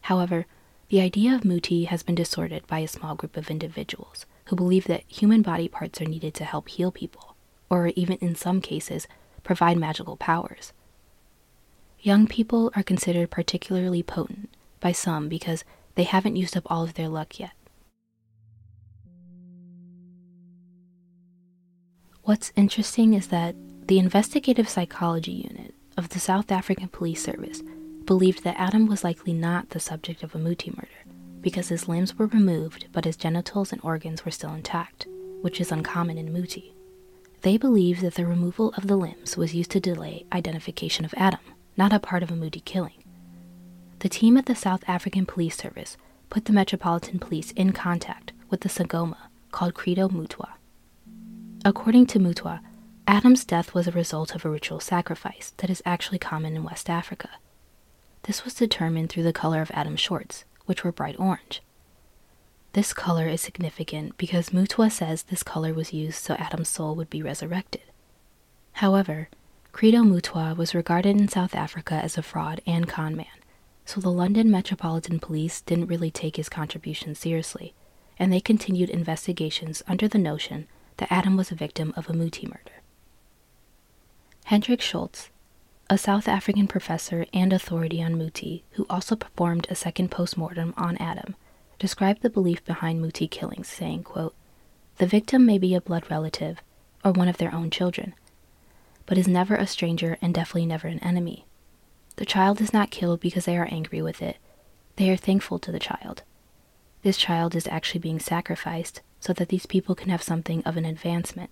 However, 0.03 0.47
the 0.89 1.01
idea 1.01 1.35
of 1.35 1.45
muti 1.45 1.85
has 1.85 2.03
been 2.03 2.15
distorted 2.15 2.67
by 2.67 2.79
a 2.81 2.89
small 2.89 3.15
group 3.15 3.37
of 3.37 3.51
individuals 3.51 4.25
who 4.47 4.57
believe 4.57 4.87
that 4.87 5.05
human 5.09 5.43
body 5.43 5.69
parts 5.69 6.01
are 6.01 6.07
needed 6.07 6.35
to 6.35 6.45
help 6.45 6.69
heal 6.69 6.91
people, 6.91 7.37
or 7.71 7.89
even 7.89 8.17
in 8.19 8.35
some 8.35 8.61
cases, 8.61 9.07
provide 9.43 9.77
magical 9.77 10.17
powers. 10.17 10.73
Young 12.01 12.27
people 12.27 12.71
are 12.77 12.83
considered 12.83 13.31
particularly 13.31 14.03
potent 14.03 14.51
by 14.81 14.93
some 14.93 15.29
because 15.29 15.65
they 15.97 16.05
haven't 16.05 16.37
used 16.37 16.57
up 16.57 16.67
all 16.67 16.85
of 16.85 16.95
their 16.95 17.09
luck 17.09 17.39
yet. 17.41 17.53
What's 22.23 22.53
interesting 22.57 23.15
is 23.15 23.29
that 23.29 23.55
the 23.87 23.99
investigative 23.99 24.69
psychology 24.69 25.33
unit 25.33 25.75
of 25.97 26.09
the 26.11 26.21
South 26.21 26.51
African 26.51 26.89
Police 26.89 27.23
Service 27.23 27.63
believed 28.05 28.45
that 28.45 28.59
Adam 28.59 28.87
was 28.87 29.05
likely 29.05 29.33
not 29.33 29.71
the 29.71 29.81
subject 29.81 30.23
of 30.23 30.35
a 30.35 30.39
Muti 30.39 30.71
murder 30.71 31.06
because 31.47 31.69
his 31.69 31.87
limbs 31.87 32.19
were 32.19 32.27
removed 32.27 32.89
but 32.91 33.05
his 33.05 33.17
genitals 33.17 33.71
and 33.71 33.81
organs 33.85 34.25
were 34.25 34.33
still 34.33 34.53
intact, 34.53 35.07
which 35.43 35.61
is 35.61 35.71
uncommon 35.71 36.19
in 36.19 36.33
Muti. 36.33 36.75
They 37.43 37.57
believe 37.57 38.01
that 38.01 38.15
the 38.15 38.27
removal 38.27 38.75
of 38.77 38.89
the 38.89 38.97
limbs 38.97 39.37
was 39.37 39.55
used 39.55 39.71
to 39.71 39.79
delay 39.79 40.27
identification 40.33 41.05
of 41.05 41.15
Adam, 41.17 41.39
not 41.77 41.93
a 41.93 42.01
part 42.01 42.25
of 42.25 42.33
a 42.33 42.35
Muti 42.35 42.59
killing. 42.59 43.01
The 44.01 44.09
team 44.09 44.37
at 44.37 44.47
the 44.47 44.57
South 44.57 44.83
African 44.89 45.25
Police 45.25 45.57
Service 45.57 45.97
put 46.31 46.47
the 46.47 46.53
Metropolitan 46.53 47.21
Police 47.21 47.53
in 47.53 47.71
contact 47.73 48.33
with 48.51 48.63
the 48.63 48.69
Sangoma 48.69 49.29
called 49.53 49.75
Credo 49.75 50.09
Mutwa. 50.09 50.49
According 51.65 52.07
to 52.07 52.19
Mutwa, 52.19 52.59
Adam's 53.07 53.45
death 53.45 53.73
was 53.73 53.87
a 53.87 53.93
result 53.93 54.35
of 54.35 54.45
a 54.45 54.51
ritual 54.51 54.81
sacrifice 54.81 55.53
that 55.59 55.71
is 55.71 55.81
actually 55.87 56.19
common 56.19 56.57
in 56.57 56.65
West 56.65 56.91
Africa. 56.91 57.31
This 58.25 58.45
was 58.45 58.55
determined 58.55 59.11
through 59.11 59.23
the 59.23 59.33
color 59.33 59.63
of 59.63 59.71
Adam's 59.73 60.01
shorts, 60.01 60.45
which 60.67 60.85
were 60.85 60.93
bright 60.93 61.19
orange. 61.19 61.63
This 62.73 62.93
color 62.93 63.27
is 63.27 63.41
significant 63.41 64.19
because 64.19 64.51
Mutwa 64.51 64.93
says 64.93 65.23
this 65.23 65.43
color 65.43 65.73
was 65.73 65.95
used 65.95 66.23
so 66.23 66.35
Adam's 66.35 66.69
soul 66.69 66.95
would 66.95 67.09
be 67.09 67.23
resurrected. 67.23 67.83
However, 68.73 69.31
Credo 69.73 70.03
Mutwa 70.03 70.57
was 70.57 70.75
regarded 70.75 71.17
in 71.17 71.29
South 71.29 71.55
Africa 71.55 71.95
as 71.95 72.19
a 72.19 72.23
fraud 72.23 72.61
and 72.67 72.87
con 72.89 73.17
man, 73.17 73.27
so 73.87 74.01
the 74.01 74.11
London 74.11 74.51
Metropolitan 74.51 75.19
Police 75.19 75.63
didn't 75.63 75.87
really 75.87 76.11
take 76.11 76.37
his 76.37 76.49
contribution 76.49 77.15
seriously, 77.15 77.73
and 78.19 78.33
they 78.33 78.41
continued 78.41 78.91
investigations 78.91 79.83
under 79.89 80.09
the 80.09 80.19
notion 80.19 80.67
that 80.99 81.11
Adam 81.11 81.37
was 81.37 81.51
a 81.51 81.55
victim 81.55 81.95
of 81.97 82.09
a 82.09 82.13
Muti 82.13 82.47
murder. 82.47 82.83
Hendrik 84.47 84.81
Schultz, 84.81 85.31
a 85.89 85.97
South 85.97 86.27
African 86.27 86.67
professor 86.67 87.27
and 87.33 87.53
authority 87.53 88.03
on 88.03 88.19
Muti, 88.19 88.65
who 88.73 88.87
also 88.91 89.15
performed 89.15 89.69
a 89.71 89.77
second 89.77 90.11
postmortem 90.11 90.75
on 90.77 90.97
Adam, 90.97 91.37
described 91.79 92.23
the 92.23 92.31
belief 92.31 92.65
behind 92.65 93.01
Muti 93.01 93.29
killings, 93.29 93.69
saying, 93.69 94.03
quote, 94.03 94.35
The 94.99 95.07
victim 95.07 95.47
may 95.47 95.59
be 95.59 95.77
a 95.77 95.81
blood 95.81 96.11
relative, 96.11 96.61
or 97.05 97.13
one 97.13 97.29
of 97.29 97.37
their 97.37 97.55
own 97.55 97.71
children, 97.71 98.15
but 99.07 99.17
is 99.17 99.29
never 99.29 99.55
a 99.55 99.67
stranger 99.67 100.19
and 100.21 100.35
definitely 100.35 100.67
never 100.67 100.89
an 100.89 100.99
enemy. 101.01 101.45
The 102.17 102.25
child 102.25 102.61
is 102.61 102.73
not 102.73 102.91
killed 102.91 103.21
because 103.21 103.45
they 103.45 103.57
are 103.57 103.69
angry 103.71 104.03
with 104.03 104.21
it, 104.21 104.39
they 104.97 105.09
are 105.11 105.17
thankful 105.17 105.61
to 105.61 105.71
the 105.71 105.79
child. 105.79 106.25
This 107.03 107.17
child 107.17 107.55
is 107.55 107.69
actually 107.69 108.01
being 108.01 108.19
sacrificed 108.19 109.03
so 109.21 109.33
that 109.35 109.51
these 109.51 109.67
people 109.67 109.95
can 109.95 110.11
have 110.11 110.23
something 110.23 110.65
of 110.65 110.77
an 110.77 110.85
advancement. 110.85 111.51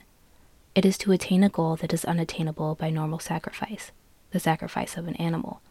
It 0.74 0.84
is 0.84 0.98
to 0.98 1.12
attain 1.12 1.44
a 1.44 1.48
goal 1.48 1.76
that 1.76 1.92
is 1.92 2.04
unattainable 2.04 2.74
by 2.74 2.90
normal 2.90 3.20
sacrifice, 3.20 3.92
the 4.34 4.40
sacrifice 4.40 4.98
of 4.98 5.08
an 5.08 5.16
animal, 5.16 5.62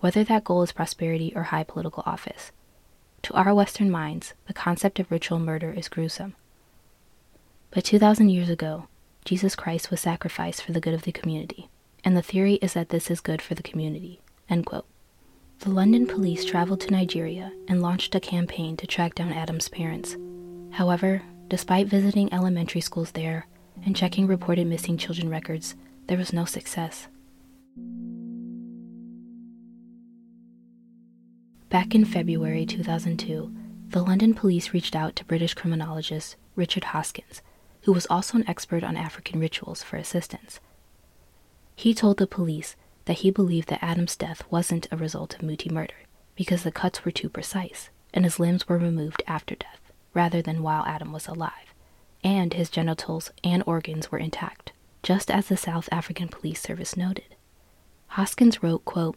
whether 0.00 0.24
that 0.24 0.42
goal 0.42 0.62
is 0.62 0.72
prosperity 0.72 1.32
or 1.36 1.44
high 1.44 1.62
political 1.62 2.02
office. 2.06 2.50
To 3.22 3.34
our 3.34 3.54
Western 3.54 3.90
minds, 3.90 4.32
the 4.46 4.54
concept 4.54 4.98
of 4.98 5.10
ritual 5.10 5.38
murder 5.38 5.70
is 5.70 5.90
gruesome. 5.90 6.34
But 7.70 7.84
2,000 7.84 8.30
years 8.30 8.48
ago, 8.48 8.88
Jesus 9.26 9.54
Christ 9.54 9.90
was 9.90 10.00
sacrificed 10.00 10.62
for 10.62 10.72
the 10.72 10.80
good 10.80 10.94
of 10.94 11.02
the 11.02 11.12
community, 11.12 11.68
and 12.02 12.16
the 12.16 12.22
theory 12.22 12.54
is 12.54 12.72
that 12.72 12.88
this 12.88 13.10
is 13.10 13.20
good 13.20 13.42
for 13.42 13.54
the 13.54 13.62
community. 13.62 14.20
The 14.48 14.82
London 15.66 16.06
police 16.06 16.46
traveled 16.46 16.80
to 16.80 16.90
Nigeria 16.90 17.52
and 17.68 17.82
launched 17.82 18.14
a 18.14 18.20
campaign 18.20 18.78
to 18.78 18.86
track 18.86 19.14
down 19.14 19.30
Adam's 19.30 19.68
parents. 19.68 20.16
However, 20.70 21.20
despite 21.48 21.86
visiting 21.86 22.32
elementary 22.32 22.80
schools 22.80 23.10
there 23.10 23.46
and 23.84 23.94
checking 23.94 24.26
reported 24.26 24.66
missing 24.66 24.96
children 24.96 25.28
records, 25.28 25.74
there 26.06 26.16
was 26.16 26.32
no 26.32 26.46
success. 26.46 27.08
Back 31.68 31.94
in 31.94 32.04
February 32.04 32.66
2002, 32.66 33.54
the 33.88 34.02
London 34.02 34.34
police 34.34 34.72
reached 34.72 34.96
out 34.96 35.14
to 35.16 35.24
British 35.24 35.54
criminologist 35.54 36.36
Richard 36.56 36.84
Hoskins, 36.84 37.42
who 37.82 37.92
was 37.92 38.06
also 38.06 38.38
an 38.38 38.48
expert 38.48 38.82
on 38.82 38.96
African 38.96 39.40
rituals, 39.40 39.82
for 39.82 39.96
assistance. 39.96 40.60
He 41.76 41.94
told 41.94 42.18
the 42.18 42.26
police 42.26 42.76
that 43.04 43.18
he 43.18 43.30
believed 43.30 43.68
that 43.68 43.82
Adam's 43.82 44.16
death 44.16 44.42
wasn't 44.50 44.88
a 44.90 44.96
result 44.96 45.34
of 45.34 45.42
Muti 45.42 45.70
murder 45.70 45.94
because 46.34 46.62
the 46.62 46.72
cuts 46.72 47.04
were 47.04 47.10
too 47.10 47.28
precise 47.28 47.90
and 48.12 48.24
his 48.24 48.40
limbs 48.40 48.68
were 48.68 48.78
removed 48.78 49.22
after 49.26 49.54
death 49.54 49.80
rather 50.12 50.42
than 50.42 50.62
while 50.62 50.84
Adam 50.86 51.12
was 51.12 51.28
alive, 51.28 51.72
and 52.24 52.52
his 52.52 52.68
genitals 52.68 53.30
and 53.44 53.62
organs 53.66 54.10
were 54.10 54.18
intact, 54.18 54.72
just 55.02 55.30
as 55.30 55.48
the 55.48 55.56
South 55.56 55.88
African 55.92 56.28
Police 56.28 56.60
Service 56.60 56.96
noted. 56.96 57.36
Hoskins 58.14 58.60
wrote, 58.60 58.84
quote, 58.84 59.16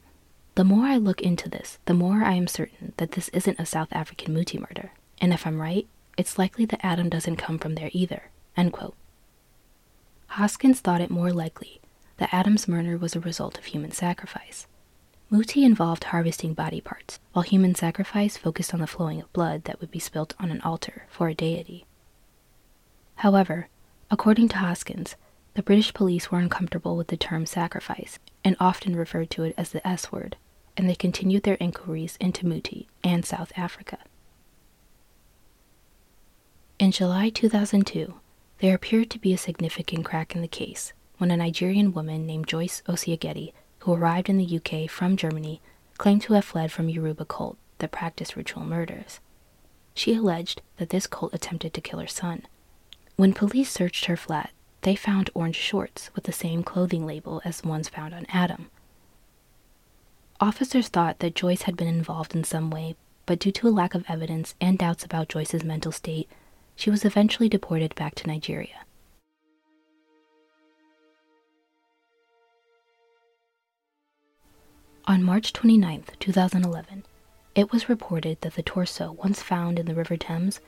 The 0.54 0.64
more 0.64 0.86
I 0.86 0.98
look 0.98 1.20
into 1.20 1.50
this, 1.50 1.80
the 1.86 1.96
more 1.96 2.24
I 2.24 2.34
am 2.34 2.46
certain 2.46 2.94
that 2.98 3.14
this 3.14 3.28
isn't 3.30 3.60
a 3.60 3.66
South 3.66 3.88
African 3.92 4.36
Muti 4.36 4.60
murder, 4.60 4.92
and 5.20 5.34
if 5.34 5.48
I'm 5.48 5.60
right, 5.60 5.88
it's 6.16 6.38
likely 6.38 6.66
that 6.66 6.86
Adam 6.86 7.10
doesn't 7.10 7.38
come 7.38 7.58
from 7.58 7.74
there 7.74 7.90
either. 7.92 8.30
End 8.56 8.72
quote. 8.72 8.94
Hoskins 10.28 10.80
thought 10.80 11.02
it 11.02 11.10
more 11.10 11.34
likely 11.34 11.82
that 12.18 12.32
Adam's 12.32 12.68
murder 12.68 12.96
was 12.96 13.16
a 13.16 13.20
result 13.20 13.58
of 13.58 13.66
human 13.66 13.92
sacrifice. 13.92 14.68
Muti 15.32 15.66
involved 15.66 16.04
harvesting 16.06 16.54
body 16.54 16.80
parts, 16.80 17.20
while 17.32 17.42
human 17.42 17.74
sacrifice 17.74 18.38
focused 18.38 18.76
on 18.76 18.80
the 18.80 18.86
flowing 18.86 19.20
of 19.20 19.34
blood 19.34 19.64
that 19.64 19.82
would 19.82 19.90
be 19.90 19.98
spilt 19.98 20.36
on 20.40 20.52
an 20.52 20.62
altar 20.62 21.08
for 21.10 21.28
a 21.28 21.34
deity. 21.34 21.88
However, 23.16 23.70
according 24.12 24.50
to 24.50 24.58
Hoskins, 24.58 25.16
the 25.56 25.64
British 25.64 25.96
police 25.96 26.30
were 26.30 26.38
uncomfortable 26.38 26.96
with 26.96 27.08
the 27.08 27.18
term 27.18 27.48
sacrifice 27.48 28.20
and 28.44 28.56
often 28.60 28.96
referred 28.96 29.30
to 29.32 29.44
it 29.44 29.54
as 29.58 29.72
the 29.72 29.86
S 29.88 30.12
word, 30.12 30.36
and 30.76 30.90
they 30.90 30.96
continued 30.96 31.44
their 31.44 31.58
inquiries 31.60 32.18
into 32.20 32.46
Muti 32.46 32.88
and 33.04 33.26
South 33.26 33.52
Africa. 33.56 34.00
In 36.80 36.92
July 36.92 37.30
2002, 37.30 38.16
there 38.60 38.76
appeared 38.76 39.10
to 39.12 39.20
be 39.20 39.34
a 39.34 39.38
significant 39.38 40.06
crack 40.06 40.36
in 40.36 40.42
the 40.42 40.48
case 40.48 40.94
when 41.18 41.32
a 41.32 41.38
Nigerian 41.38 41.94
woman 41.94 42.26
named 42.26 42.48
Joyce 42.48 42.82
Osagiede, 42.88 43.54
who 43.80 43.94
arrived 43.94 44.30
in 44.30 44.38
the 44.38 44.58
UK 44.60 44.90
from 44.90 45.16
Germany, 45.16 45.62
claimed 45.98 46.22
to 46.24 46.34
have 46.34 46.46
fled 46.46 46.72
from 46.72 46.90
Yoruba 46.90 47.26
cult 47.26 47.58
that 47.78 47.92
practiced 47.92 48.36
ritual 48.36 48.64
murders. 48.66 49.20
She 49.94 50.16
alleged 50.16 50.62
that 50.78 50.90
this 50.90 51.08
cult 51.08 51.34
attempted 51.34 51.74
to 51.74 51.82
kill 51.82 52.00
her 52.00 52.08
son. 52.08 52.44
When 53.16 53.34
police 53.34 53.70
searched 53.70 54.06
her 54.06 54.18
flat, 54.18 54.52
they 54.84 54.96
found 54.96 55.30
orange 55.34 55.56
shorts 55.56 56.10
with 56.14 56.26
the 56.26 56.32
same 56.32 56.64
clothing 56.64 57.06
label 57.06 57.42
as 57.44 57.64
ones 57.64 57.90
found 57.90 58.14
on 58.14 58.26
Adam. 58.30 58.70
Officers 60.40 60.90
thought 60.90 61.20
that 61.20 61.36
Joyce 61.36 61.64
had 61.64 61.78
been 61.78 61.88
involved 61.88 62.36
in 62.36 62.44
some 62.44 62.70
way, 62.70 62.96
but 63.26 63.40
due 63.40 63.52
to 63.54 63.68
a 63.68 63.70
lack 63.70 63.96
of 63.96 64.04
evidence 64.10 64.56
and 64.60 64.78
doubts 64.78 65.04
about 65.06 65.30
Joyce's 65.30 65.64
mental 65.64 65.92
state, 65.92 66.30
she 66.76 66.90
was 66.90 67.06
eventually 67.06 67.48
deported 67.48 67.96
back 67.96 68.16
to 68.16 68.28
Nigeria. 68.28 68.86
On 75.06 75.22
March 75.24 75.54
29, 75.54 76.04
2011, 76.20 77.04
it 77.56 77.72
was 77.72 77.90
reported 77.90 78.40
that 78.42 78.56
the 78.56 78.64
torso 78.64 79.12
once 79.12 79.42
found 79.42 79.78
in 79.78 79.86
the 79.86 79.96
River 79.96 80.18
Thames 80.18 80.60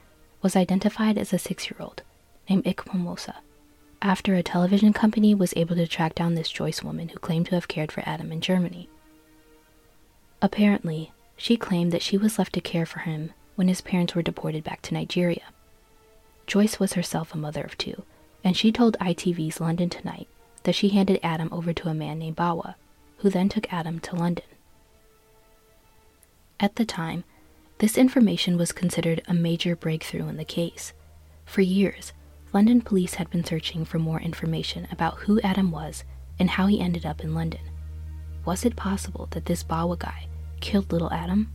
was 0.41 0.55
identified 0.55 1.17
as 1.17 1.33
a 1.33 1.39
six 1.39 1.69
year 1.69 1.77
old 1.79 2.03
named 2.49 2.65
Ikpomwosa, 2.65 3.35
after 4.05 4.35
a 4.35 4.43
television 4.43 4.93
company 4.93 5.33
was 5.33 5.51
able 5.57 5.75
to 5.75 5.87
track 5.87 6.13
down 6.13 6.35
this 6.35 6.51
Joyce 6.51 6.83
woman 6.83 7.09
who 7.09 7.17
claimed 7.17 7.47
to 7.47 7.55
have 7.55 7.67
cared 7.67 7.91
for 7.91 8.03
Adam 8.05 8.31
in 8.31 8.39
Germany. 8.39 8.87
Apparently, 10.43 11.11
she 11.35 11.57
claimed 11.57 11.91
that 11.91 12.03
she 12.03 12.15
was 12.15 12.37
left 12.37 12.53
to 12.53 12.61
care 12.61 12.85
for 12.85 12.99
him 12.99 13.33
when 13.55 13.67
his 13.67 13.81
parents 13.81 14.13
were 14.13 14.21
deported 14.21 14.63
back 14.63 14.83
to 14.83 14.93
Nigeria. 14.93 15.41
Joyce 16.45 16.79
was 16.79 16.93
herself 16.93 17.33
a 17.33 17.37
mother 17.37 17.63
of 17.63 17.79
two, 17.79 18.03
and 18.43 18.55
she 18.55 18.71
told 18.71 18.95
ITV's 18.99 19.59
London 19.59 19.89
Tonight 19.89 20.27
that 20.65 20.75
she 20.75 20.89
handed 20.89 21.19
Adam 21.23 21.49
over 21.51 21.73
to 21.73 21.89
a 21.89 21.95
man 21.95 22.19
named 22.19 22.35
Bawa, 22.35 22.75
who 23.17 23.31
then 23.31 23.49
took 23.49 23.73
Adam 23.73 23.99
to 24.01 24.15
London. 24.15 24.45
At 26.59 26.75
the 26.75 26.85
time, 26.85 27.23
this 27.79 27.97
information 27.97 28.55
was 28.55 28.71
considered 28.71 29.23
a 29.27 29.33
major 29.33 29.75
breakthrough 29.75 30.27
in 30.27 30.37
the 30.37 30.45
case. 30.45 30.93
For 31.43 31.61
years, 31.61 32.13
London 32.55 32.79
police 32.79 33.15
had 33.15 33.29
been 33.29 33.43
searching 33.43 33.83
for 33.83 33.99
more 33.99 34.21
information 34.21 34.87
about 34.89 35.17
who 35.17 35.41
Adam 35.41 35.71
was 35.71 36.05
and 36.39 36.51
how 36.51 36.67
he 36.67 36.79
ended 36.79 37.05
up 37.05 37.21
in 37.21 37.35
London. 37.35 37.59
Was 38.45 38.63
it 38.63 38.77
possible 38.77 39.27
that 39.31 39.43
this 39.43 39.61
Bawa 39.61 39.99
guy 39.99 40.27
killed 40.61 40.89
little 40.89 41.11
Adam? 41.11 41.51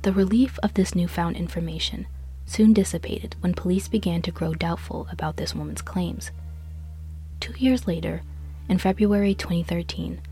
The 0.00 0.14
relief 0.14 0.58
of 0.62 0.72
this 0.72 0.94
newfound 0.94 1.36
information 1.36 2.06
soon 2.46 2.72
dissipated 2.72 3.36
when 3.40 3.52
police 3.52 3.86
began 3.86 4.22
to 4.22 4.32
grow 4.32 4.54
doubtful 4.54 5.06
about 5.12 5.36
this 5.36 5.54
woman's 5.54 5.82
claims. 5.82 6.30
Two 7.38 7.52
years 7.58 7.86
later, 7.86 8.22
in 8.70 8.78
February 8.78 9.34
2013, 9.34 10.22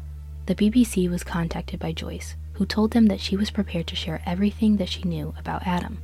the 0.46 0.54
BBC 0.54 1.10
was 1.10 1.22
contacted 1.22 1.78
by 1.78 1.92
Joyce, 1.92 2.34
who 2.54 2.64
told 2.64 2.92
them 2.92 3.08
that 3.08 3.20
she 3.20 3.36
was 3.36 3.50
prepared 3.50 3.86
to 3.88 3.94
share 3.94 4.22
everything 4.24 4.78
that 4.78 4.88
she 4.88 5.02
knew 5.02 5.34
about 5.36 5.66
Adam. 5.66 6.02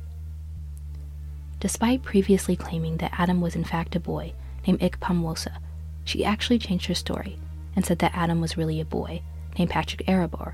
Despite 1.59 2.03
previously 2.03 2.55
claiming 2.55 2.97
that 2.97 3.17
Adam 3.17 3.41
was 3.41 3.55
in 3.55 3.63
fact 3.63 3.95
a 3.95 3.99
boy 3.99 4.33
named 4.65 4.79
Ikpomwosa, 4.79 5.57
she 6.03 6.23
actually 6.23 6.59
changed 6.59 6.85
her 6.85 6.95
story 6.95 7.39
and 7.75 7.85
said 7.85 7.99
that 7.99 8.15
Adam 8.15 8.41
was 8.41 8.57
really 8.57 8.79
a 8.79 8.85
boy 8.85 9.21
named 9.57 9.71
Patrick 9.71 10.05
Erhabor. 10.07 10.53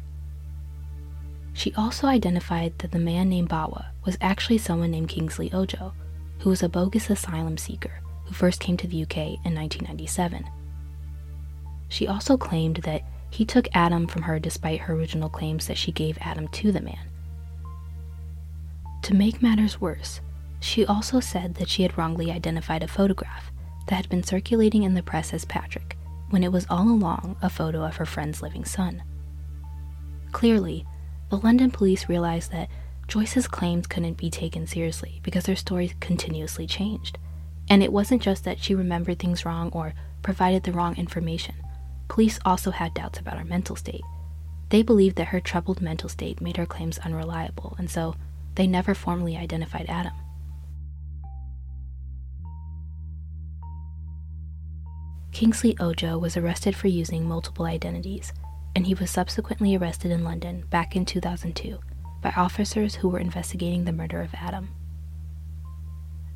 She 1.53 1.73
also 1.75 2.07
identified 2.07 2.79
that 2.79 2.91
the 2.91 2.99
man 2.99 3.29
named 3.29 3.49
Bawa 3.49 3.87
was 4.05 4.17
actually 4.21 4.57
someone 4.57 4.91
named 4.91 5.09
Kingsley 5.09 5.51
Ojo, 5.53 5.93
who 6.39 6.49
was 6.49 6.63
a 6.63 6.69
bogus 6.69 7.09
asylum 7.09 7.57
seeker 7.57 8.01
who 8.25 8.33
first 8.33 8.59
came 8.59 8.77
to 8.77 8.87
the 8.87 9.03
UK 9.03 9.17
in 9.17 9.53
1997. 9.53 10.45
She 11.89 12.07
also 12.07 12.37
claimed 12.37 12.77
that 12.77 13.03
he 13.29 13.45
took 13.45 13.67
Adam 13.73 14.07
from 14.07 14.23
her 14.23 14.39
despite 14.39 14.81
her 14.81 14.93
original 14.93 15.29
claims 15.29 15.67
that 15.67 15.77
she 15.77 15.91
gave 15.91 16.17
Adam 16.21 16.47
to 16.49 16.71
the 16.71 16.81
man. 16.81 17.09
To 19.03 19.13
make 19.13 19.41
matters 19.41 19.81
worse, 19.81 20.21
she 20.63 20.85
also 20.85 21.19
said 21.19 21.55
that 21.55 21.69
she 21.69 21.83
had 21.83 21.97
wrongly 21.97 22.31
identified 22.31 22.83
a 22.83 22.87
photograph 22.87 23.51
that 23.87 23.95
had 23.95 24.09
been 24.09 24.23
circulating 24.23 24.83
in 24.83 24.93
the 24.93 25.03
press 25.03 25.33
as 25.33 25.45
Patrick, 25.45 25.97
when 26.29 26.43
it 26.43 26.51
was 26.51 26.65
all 26.69 26.89
along 26.89 27.35
a 27.41 27.49
photo 27.49 27.83
of 27.83 27.97
her 27.97 28.05
friend's 28.05 28.41
living 28.41 28.65
son. 28.65 29.03
Clearly, 30.31 30.85
the 31.29 31.37
London 31.37 31.71
police 31.71 32.09
realized 32.09 32.51
that 32.51 32.69
Joyce's 33.07 33.47
claims 33.47 33.87
couldn't 33.87 34.17
be 34.17 34.29
taken 34.29 34.65
seriously 34.65 35.19
because 35.23 35.45
her 35.45 35.55
story 35.55 35.93
continuously 35.99 36.65
changed. 36.65 37.17
And 37.69 37.83
it 37.83 37.91
wasn't 37.91 38.21
just 38.21 38.43
that 38.45 38.59
she 38.59 38.75
remembered 38.75 39.19
things 39.19 39.45
wrong 39.45 39.69
or 39.71 39.93
provided 40.21 40.63
the 40.63 40.71
wrong 40.71 40.95
information 40.97 41.55
police 42.13 42.39
also 42.45 42.69
had 42.69 42.93
doubts 42.93 43.17
about 43.17 43.39
her 43.39 43.45
mental 43.45 43.75
state. 43.75 44.03
They 44.69 44.83
believed 44.83 45.15
that 45.15 45.29
her 45.29 45.39
troubled 45.39 45.81
mental 45.81 46.07
state 46.07 46.41
made 46.41 46.57
her 46.57 46.65
claims 46.67 46.99
unreliable, 46.99 47.75
and 47.79 47.89
so 47.89 48.15
they 48.53 48.67
never 48.67 48.93
formally 48.93 49.35
identified 49.35 49.87
Adam. 49.89 50.13
Kingsley 55.33 55.75
Ojo 55.79 56.19
was 56.19 56.37
arrested 56.37 56.75
for 56.75 56.87
using 56.87 57.27
multiple 57.27 57.65
identities, 57.65 58.31
and 58.75 58.85
he 58.85 58.93
was 58.93 59.09
subsequently 59.09 59.75
arrested 59.75 60.11
in 60.11 60.23
London 60.23 60.63
back 60.69 60.95
in 60.95 61.05
2002 61.05 61.79
by 62.21 62.31
officers 62.37 62.95
who 62.95 63.09
were 63.09 63.17
investigating 63.17 63.83
the 63.83 63.91
murder 63.91 64.21
of 64.21 64.33
Adam. 64.35 64.69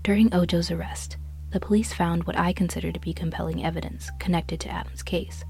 During 0.03 0.33
Ojo's 0.33 0.71
arrest, 0.71 1.17
the 1.51 1.59
police 1.59 1.93
found 1.93 2.23
what 2.23 2.39
I 2.39 2.53
consider 2.53 2.91
to 2.91 2.99
be 2.99 3.13
compelling 3.13 3.63
evidence 3.63 4.09
connected 4.19 4.59
to 4.61 4.69
Adam's 4.69 5.03
case. 5.03 5.45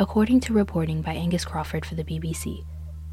According 0.00 0.40
to 0.40 0.52
reporting 0.52 1.00
by 1.00 1.12
Angus 1.12 1.44
Crawford 1.44 1.86
for 1.86 1.94
the 1.94 2.04
BBC, 2.04 2.64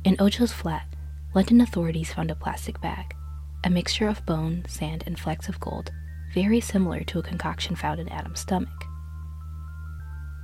in 0.04 0.16
Ojo's 0.20 0.54
flat, 0.54 0.88
London 1.36 1.62
authorities 1.62 2.12
found 2.12 2.32
a 2.32 2.36
plastic 2.36 2.82
bag, 2.82 3.16
a 3.64 3.70
mixture 3.70 4.08
of 4.08 4.26
bone, 4.26 4.66
sand, 4.68 5.04
and 5.06 5.20
flecks 5.20 5.48
of 5.48 5.60
gold, 5.60 5.92
very 6.34 6.60
similar 6.60 7.02
to 7.02 7.20
a 7.20 7.24
concoction 7.24 7.76
found 7.76 8.00
in 8.00 8.10
Adam's 8.10 8.40
stomach. 8.40 8.89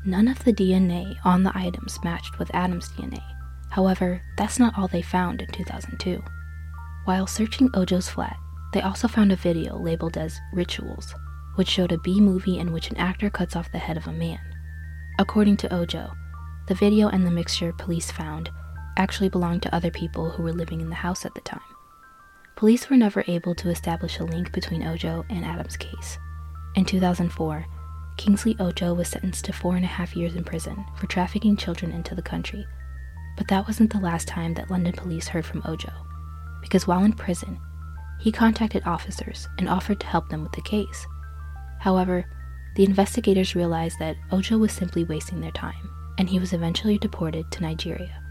None 0.07 0.27
of 0.27 0.43
the 0.43 0.53
DNA 0.53 1.17
on 1.25 1.41
the 1.41 1.57
items 1.57 2.00
matched 2.03 2.38
with 2.38 2.53
Adam's 2.53 2.89
DNA. 2.89 3.24
However, 3.71 4.21
that's 4.38 4.59
not 4.59 4.77
all 4.77 4.88
they 4.88 5.01
found 5.01 5.41
in 5.41 5.47
2002. 5.47 6.24
While 7.05 7.25
searching 7.25 7.71
Ojo's 7.74 8.07
flat, 8.07 8.38
they 8.71 8.81
also 8.81 9.07
found 9.07 9.31
a 9.31 9.35
video 9.35 9.77
labeled 9.79 10.15
as 10.15 10.39
Rituals, 10.53 11.15
which 11.55 11.69
showed 11.69 11.91
a 11.91 11.97
B 11.97 12.21
movie 12.21 12.59
in 12.59 12.71
which 12.71 12.91
an 12.91 12.97
actor 12.97 13.31
cuts 13.31 13.55
off 13.55 13.71
the 13.71 13.79
head 13.79 13.97
of 13.97 14.05
a 14.05 14.12
man. 14.12 14.39
According 15.17 15.57
to 15.57 15.74
Ojo, 15.74 16.12
the 16.67 16.75
video 16.75 17.07
and 17.07 17.25
the 17.25 17.31
mixture 17.31 17.74
police 17.74 18.12
found 18.12 18.51
actually 18.97 19.29
belonged 19.29 19.63
to 19.63 19.74
other 19.74 19.89
people 19.89 20.29
who 20.29 20.43
were 20.43 20.53
living 20.53 20.81
in 20.81 20.89
the 20.89 20.95
house 20.95 21.25
at 21.25 21.33
the 21.33 21.41
time. 21.41 21.59
Police 22.55 22.89
were 22.89 22.97
never 22.97 23.24
able 23.27 23.55
to 23.55 23.69
establish 23.69 24.19
a 24.19 24.24
link 24.24 24.51
between 24.51 24.85
Ojo 24.85 25.25
and 25.29 25.43
Adam's 25.43 25.77
case. 25.77 26.19
In 26.75 26.85
2004, 26.85 27.65
Kingsley 28.17 28.55
Ojo 28.60 28.93
was 28.93 29.10
sentenced 29.10 29.45
to 29.45 29.53
four 29.53 29.75
and 29.75 29.84
a 29.84 29.89
half 29.89 30.15
years 30.15 30.36
in 30.36 30.43
prison 30.43 30.86
for 30.95 31.07
trafficking 31.07 31.57
children 31.57 31.91
into 31.91 32.15
the 32.15 32.22
country. 32.22 32.65
But 33.38 33.48
that 33.50 33.67
wasn't 33.67 33.91
the 33.91 34.00
last 34.00 34.27
time 34.27 34.53
that 34.53 34.72
London 34.72 34.93
police 34.93 35.27
heard 35.27 35.45
from 35.45 35.62
Ojo, 35.65 35.91
because 36.62 36.88
while 36.88 37.03
in 37.03 37.13
prison, 37.13 37.60
he 38.19 38.31
contacted 38.31 38.84
officers 38.86 39.48
and 39.57 39.67
offered 39.67 40.00
to 40.00 40.07
help 40.07 40.29
them 40.29 40.43
with 40.43 40.53
the 40.53 40.62
case. 40.62 41.05
However, 41.79 42.25
the 42.75 42.86
investigators 42.86 43.55
realized 43.55 44.00
that 44.00 44.17
Ojo 44.31 44.57
was 44.57 44.72
simply 44.72 45.03
wasting 45.03 45.41
their 45.41 45.51
time, 45.51 45.89
and 46.17 46.29
he 46.29 46.39
was 46.39 46.53
eventually 46.53 46.98
deported 46.98 47.51
to 47.51 47.62
Nigeria. 47.62 48.22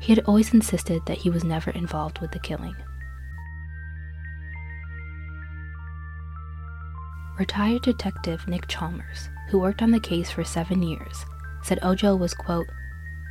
He 0.00 0.14
had 0.14 0.24
always 0.26 0.52
insisted 0.52 1.00
that 1.06 1.18
he 1.18 1.30
was 1.30 1.44
never 1.44 1.70
involved 1.70 2.18
with 2.20 2.32
the 2.32 2.38
killing. 2.38 2.76
Retired 7.38 7.82
Detective 7.82 8.48
Nick 8.48 8.66
Chalmers, 8.66 9.28
who 9.50 9.58
worked 9.58 9.82
on 9.82 9.90
the 9.90 10.00
case 10.00 10.30
for 10.30 10.42
seven 10.42 10.82
years, 10.82 11.26
said 11.62 11.78
Ojo 11.82 12.16
was, 12.16 12.32
quote, 12.32 12.66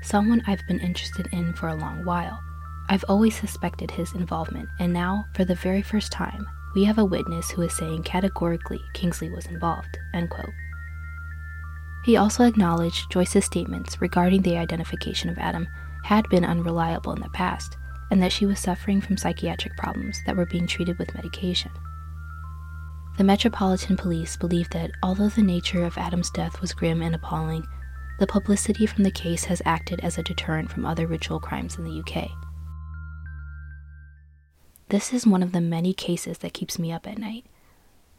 someone 0.04 0.44
I've 0.46 0.66
been 0.68 0.80
interested 0.80 1.28
in 1.32 1.54
for 1.54 1.70
a 1.70 1.76
long 1.76 2.06
while. 2.06 2.40
I've 2.88 3.06
always 3.10 3.36
suspected 3.36 3.90
his 3.90 4.14
involvement, 4.14 4.70
and 4.80 4.94
now, 4.94 5.26
for 5.34 5.44
the 5.44 5.56
very 5.56 5.82
first 5.82 6.12
time, 6.12 6.46
we 6.76 6.84
have 6.84 7.00
a 7.00 7.06
witness 7.06 7.50
who 7.50 7.64
is 7.64 7.76
saying 7.76 8.04
categorically 8.04 8.80
Kingsley 8.94 9.32
was 9.32 9.48
involved, 9.48 9.98
end 10.14 10.30
quote. 10.30 10.54
He 12.04 12.16
also 12.16 12.44
acknowledged 12.44 13.10
Joyce's 13.10 13.46
statements 13.46 14.00
regarding 14.02 14.44
the 14.44 14.58
identification 14.58 15.32
of 15.32 15.40
Adam 15.40 15.68
had 16.04 16.30
been 16.30 16.46
unreliable 16.46 17.14
in 17.14 17.22
the 17.24 17.30
past, 17.30 17.76
and 18.12 18.22
that 18.22 18.32
she 18.32 18.46
was 18.46 18.60
suffering 18.60 19.02
from 19.02 19.18
psychiatric 19.18 19.76
problems 19.78 20.22
that 20.28 20.36
were 20.36 20.46
being 20.46 20.68
treated 20.68 21.00
with 21.00 21.16
medication. 21.16 21.72
The 23.18 23.24
Metropolitan 23.24 23.96
Police 23.96 24.36
believe 24.36 24.70
that 24.72 24.92
although 25.02 25.30
the 25.30 25.42
nature 25.42 25.86
of 25.86 25.98
Adam's 25.98 26.30
death 26.32 26.60
was 26.60 26.74
grim 26.74 27.02
and 27.02 27.16
appalling, 27.16 27.66
the 28.20 28.28
publicity 28.28 28.86
from 28.86 29.04
the 29.04 29.12
case 29.12 29.46
has 29.46 29.62
acted 29.64 30.02
as 30.02 30.18
a 30.18 30.24
deterrent 30.24 30.70
from 30.70 30.86
other 30.86 31.08
ritual 31.08 31.40
crimes 31.40 31.78
in 31.78 31.86
the 31.86 32.02
UK. 32.02 32.30
This 34.90 35.14
is 35.14 35.26
one 35.26 35.42
of 35.42 35.54
the 35.54 35.62
many 35.62 35.94
cases 35.94 36.40
that 36.40 36.54
keeps 36.54 36.78
me 36.78 36.92
up 36.92 37.08
at 37.08 37.18
night. 37.18 37.46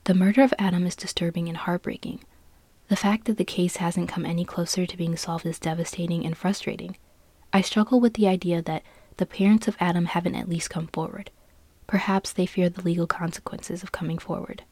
The 0.04 0.14
murder 0.14 0.42
of 0.42 0.54
Adam 0.58 0.86
is 0.86 0.96
disturbing 0.96 1.46
and 1.48 1.58
heartbreaking. 1.58 2.24
The 2.88 2.96
fact 2.96 3.26
that 3.26 3.36
the 3.36 3.44
case 3.44 3.76
hasn't 3.76 4.08
come 4.08 4.24
any 4.24 4.46
closer 4.46 4.86
to 4.86 4.96
being 4.96 5.16
solved 5.16 5.44
is 5.44 5.58
devastating 5.58 6.24
and 6.24 6.34
frustrating. 6.34 6.96
I 7.52 7.60
struggle 7.60 8.00
with 8.00 8.14
the 8.14 8.28
idea 8.28 8.62
that 8.62 8.82
the 9.18 9.26
parents 9.26 9.68
of 9.68 9.76
Adam 9.78 10.06
haven't 10.06 10.36
at 10.36 10.48
least 10.48 10.70
come 10.70 10.86
forward. 10.86 11.30
Perhaps 11.86 12.32
they 12.32 12.46
fear 12.46 12.70
the 12.70 12.82
legal 12.82 13.06
consequences 13.06 13.82
of 13.82 13.92
coming 13.92 14.16
forward. 14.16 14.64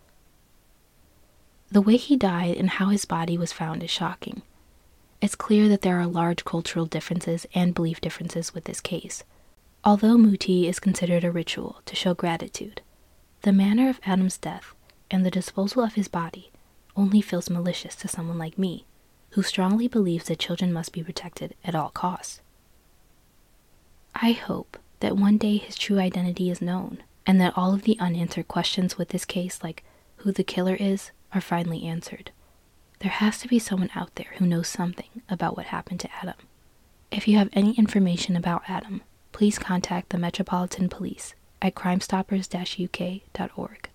The 1.70 1.80
way 1.80 1.96
he 1.96 2.16
died 2.16 2.56
and 2.56 2.70
how 2.70 2.86
his 2.86 3.04
body 3.04 3.36
was 3.36 3.52
found 3.52 3.82
is 3.82 3.90
shocking. 3.90 4.42
It's 5.20 5.34
clear 5.34 5.68
that 5.68 5.82
there 5.82 5.98
are 5.98 6.06
large 6.06 6.44
cultural 6.44 6.86
differences 6.86 7.46
and 7.54 7.74
belief 7.74 8.00
differences 8.00 8.54
with 8.54 8.64
this 8.64 8.80
case. 8.80 9.24
Although 9.82 10.18
muti 10.18 10.68
is 10.68 10.80
considered 10.80 11.24
a 11.24 11.30
ritual 11.30 11.80
to 11.86 11.96
show 11.96 12.14
gratitude, 12.14 12.82
the 13.42 13.52
manner 13.52 13.88
of 13.88 14.00
Adam's 14.06 14.38
death 14.38 14.74
and 15.10 15.24
the 15.24 15.30
disposal 15.30 15.82
of 15.82 15.94
his 15.94 16.08
body 16.08 16.50
only 16.96 17.20
feels 17.20 17.50
malicious 17.50 17.94
to 17.96 18.08
someone 18.08 18.38
like 18.38 18.58
me, 18.58 18.86
who 19.30 19.42
strongly 19.42 19.88
believes 19.88 20.26
that 20.26 20.38
children 20.38 20.72
must 20.72 20.92
be 20.92 21.02
protected 21.02 21.54
at 21.64 21.74
all 21.74 21.90
costs. 21.90 22.40
I 24.14 24.32
hope 24.32 24.78
that 25.00 25.16
one 25.16 25.38
day 25.38 25.56
his 25.56 25.76
true 25.76 25.98
identity 25.98 26.50
is 26.50 26.62
known, 26.62 27.02
and 27.26 27.40
that 27.40 27.52
all 27.56 27.74
of 27.74 27.82
the 27.82 27.98
unanswered 27.98 28.48
questions 28.48 28.96
with 28.96 29.08
this 29.08 29.24
case, 29.24 29.62
like 29.62 29.84
who 30.18 30.32
the 30.32 30.44
killer 30.44 30.76
is, 30.76 31.10
are 31.34 31.40
finally 31.40 31.84
answered. 31.84 32.30
There 33.00 33.10
has 33.10 33.38
to 33.40 33.48
be 33.48 33.58
someone 33.58 33.90
out 33.94 34.14
there 34.14 34.32
who 34.38 34.46
knows 34.46 34.68
something 34.68 35.22
about 35.28 35.56
what 35.56 35.66
happened 35.66 36.00
to 36.00 36.10
Adam. 36.22 36.36
If 37.10 37.28
you 37.28 37.36
have 37.38 37.50
any 37.52 37.72
information 37.74 38.36
about 38.36 38.62
Adam, 38.68 39.02
please 39.32 39.58
contact 39.58 40.10
the 40.10 40.18
Metropolitan 40.18 40.88
Police 40.88 41.34
at 41.60 41.74
crimestoppers 41.74 42.48
uk.org. 42.54 43.90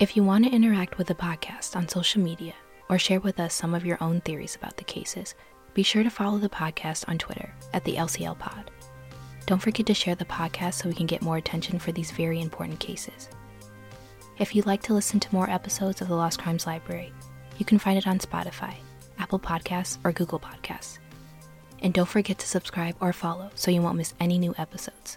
If 0.00 0.16
you 0.16 0.22
want 0.22 0.44
to 0.44 0.52
interact 0.52 0.96
with 0.96 1.08
the 1.08 1.14
podcast 1.14 1.74
on 1.74 1.88
social 1.88 2.22
media 2.22 2.54
or 2.88 2.98
share 2.98 3.18
with 3.18 3.40
us 3.40 3.52
some 3.52 3.74
of 3.74 3.84
your 3.84 3.98
own 4.00 4.20
theories 4.20 4.54
about 4.54 4.76
the 4.76 4.84
cases, 4.84 5.34
be 5.78 5.84
sure 5.84 6.02
to 6.02 6.10
follow 6.10 6.38
the 6.38 6.48
podcast 6.48 7.08
on 7.08 7.16
Twitter 7.18 7.54
at 7.72 7.84
the 7.84 7.94
LCL 7.94 8.36
Pod. 8.40 8.68
Don't 9.46 9.62
forget 9.62 9.86
to 9.86 9.94
share 9.94 10.16
the 10.16 10.24
podcast 10.24 10.74
so 10.74 10.88
we 10.88 10.94
can 10.96 11.06
get 11.06 11.22
more 11.22 11.36
attention 11.36 11.78
for 11.78 11.92
these 11.92 12.10
very 12.10 12.40
important 12.40 12.80
cases. 12.80 13.28
If 14.40 14.56
you'd 14.56 14.66
like 14.66 14.82
to 14.82 14.92
listen 14.92 15.20
to 15.20 15.32
more 15.32 15.48
episodes 15.48 16.00
of 16.00 16.08
the 16.08 16.16
Lost 16.16 16.40
Crimes 16.40 16.66
Library, 16.66 17.12
you 17.58 17.64
can 17.64 17.78
find 17.78 17.96
it 17.96 18.08
on 18.08 18.18
Spotify, 18.18 18.74
Apple 19.20 19.38
Podcasts, 19.38 19.98
or 20.02 20.10
Google 20.10 20.40
Podcasts. 20.40 20.98
And 21.78 21.94
don't 21.94 22.08
forget 22.08 22.40
to 22.40 22.48
subscribe 22.48 22.96
or 22.98 23.12
follow 23.12 23.48
so 23.54 23.70
you 23.70 23.80
won't 23.80 23.98
miss 23.98 24.14
any 24.18 24.36
new 24.36 24.56
episodes. 24.58 25.16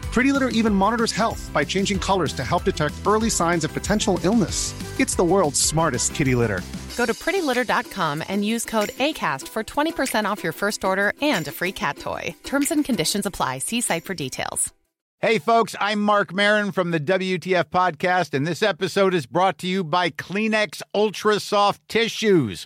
Pretty 0.11 0.33
Litter 0.33 0.49
even 0.49 0.73
monitors 0.73 1.13
health 1.13 1.49
by 1.53 1.63
changing 1.63 1.97
colors 1.97 2.33
to 2.33 2.43
help 2.43 2.65
detect 2.65 2.95
early 3.07 3.29
signs 3.29 3.63
of 3.63 3.73
potential 3.73 4.19
illness. 4.23 4.73
It's 4.99 5.15
the 5.15 5.23
world's 5.23 5.59
smartest 5.59 6.13
kitty 6.13 6.35
litter. 6.35 6.61
Go 6.97 7.05
to 7.05 7.13
prettylitter.com 7.13 8.23
and 8.27 8.43
use 8.43 8.65
code 8.65 8.89
ACAST 8.89 9.47
for 9.47 9.63
20% 9.63 10.25
off 10.25 10.43
your 10.43 10.53
first 10.53 10.83
order 10.83 11.13
and 11.21 11.47
a 11.47 11.51
free 11.51 11.71
cat 11.71 11.97
toy. 11.97 12.35
Terms 12.43 12.71
and 12.71 12.83
conditions 12.83 13.25
apply. 13.25 13.59
See 13.59 13.79
site 13.81 14.03
for 14.03 14.13
details. 14.13 14.73
Hey, 15.19 15.37
folks, 15.37 15.75
I'm 15.79 16.01
Marc 16.01 16.33
Maron 16.33 16.71
from 16.71 16.89
the 16.89 16.99
WTF 16.99 17.65
Podcast, 17.65 18.33
and 18.33 18.45
this 18.47 18.63
episode 18.63 19.13
is 19.13 19.27
brought 19.27 19.59
to 19.59 19.67
you 19.67 19.83
by 19.83 20.09
Kleenex 20.09 20.81
Ultra 20.95 21.39
Soft 21.39 21.87
Tissues 21.87 22.65